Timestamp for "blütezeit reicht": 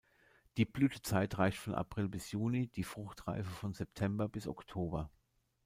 0.65-1.59